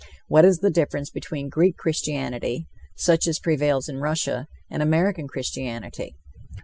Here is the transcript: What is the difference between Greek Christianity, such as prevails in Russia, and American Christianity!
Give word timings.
What 0.29 0.45
is 0.45 0.61
the 0.61 0.71
difference 0.71 1.11
between 1.11 1.47
Greek 1.49 1.77
Christianity, 1.77 2.65
such 2.95 3.27
as 3.27 3.37
prevails 3.37 3.87
in 3.87 3.97
Russia, 3.99 4.47
and 4.67 4.81
American 4.81 5.27
Christianity! 5.27 6.15